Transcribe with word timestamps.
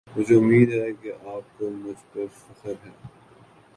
مجھے 0.15 0.35
اُمّید 0.35 0.69
ہے 0.71 0.87
کی 1.01 1.11
اپ 1.11 1.45
کو 1.57 1.69
مجھ 1.69 2.03
پر 2.13 2.25
فخر 2.33 2.73
ہے۔ 2.85 2.91